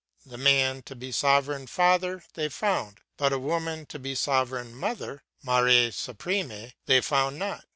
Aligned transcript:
The 0.25 0.35
man 0.39 0.81
to 0.87 0.95
be 0.95 1.11
sovereign 1.11 1.67
Father 1.67 2.23
they 2.33 2.49
found; 2.49 3.01
but 3.17 3.31
a 3.31 3.37
woman 3.37 3.85
to 3.85 3.99
be 3.99 4.15
sovereign 4.15 4.73
Mother, 4.73 5.21
Mère 5.45 5.89
Suprême, 5.89 6.71
they 6.87 7.01
found 7.01 7.37
not. 7.37 7.65